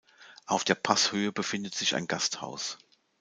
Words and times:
Auf 0.47 0.63
der 0.63 0.73
Passhöhe 0.73 1.31
befindet 1.31 1.75
sich 1.75 1.93
ein 1.93 2.07
Gasthaus. 2.07 2.79